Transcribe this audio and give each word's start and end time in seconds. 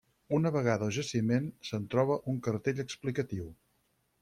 Una 0.35 0.51
vegada 0.53 0.87
al 0.89 0.93
jaciment, 0.97 1.51
se'n 1.69 1.85
troba 1.95 2.19
un 2.33 2.41
cartell 2.49 2.83
explicatiu. 2.87 3.49